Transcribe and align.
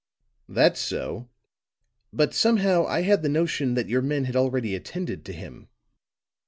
"That's 0.49 0.79
so. 0.79 1.29
But, 2.11 2.33
somehow, 2.33 2.87
I 2.87 3.01
had 3.03 3.21
the 3.21 3.29
notion 3.29 3.75
that 3.75 3.87
your 3.87 4.01
men 4.01 4.25
had 4.25 4.35
already 4.35 4.73
attended 4.73 5.23
to 5.25 5.31
him." 5.31 5.67